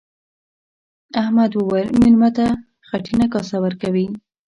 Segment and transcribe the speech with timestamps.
[1.21, 2.45] احمد وويل: مېلمه ته
[2.87, 4.07] خټینه کاسه ورکوي.